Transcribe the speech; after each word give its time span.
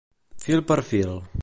Fil 0.45 0.63
per 0.71 0.79
fil. 0.91 1.15